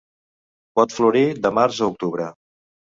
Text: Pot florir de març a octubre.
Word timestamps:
Pot 0.79 0.97
florir 0.97 1.23
de 1.45 1.55
març 1.59 1.87
a 1.87 1.93
octubre. 1.95 2.33